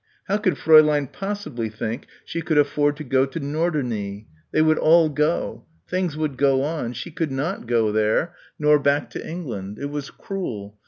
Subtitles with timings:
[0.23, 4.25] How could Fräulein possibly think she could afford to go to Norderney?
[4.51, 5.65] They would all go.
[5.87, 6.93] Things would go on.
[6.93, 9.77] She could not go there nor back to England.
[9.77, 10.75] It was cruel